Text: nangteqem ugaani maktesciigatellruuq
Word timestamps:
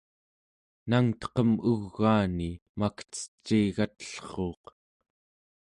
nangteqem 0.89 1.51
ugaani 1.71 2.49
maktesciigatellruuq 2.79 4.63